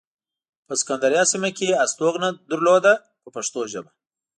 په 0.67 0.73
سکندریه 0.81 1.23
سیمه 1.31 1.49
کې 1.57 1.65
یې 1.69 1.79
استوګنه 1.83 2.29
لرله 2.51 2.93
په 3.21 3.29
پښتو 3.35 3.59
ژبه. 3.71 3.91